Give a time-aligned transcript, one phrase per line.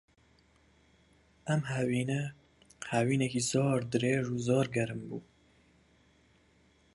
[1.47, 2.21] ئەم هاوینە،
[2.91, 5.21] هاوینێکی زۆر درێژ و زۆر گەرم بوو.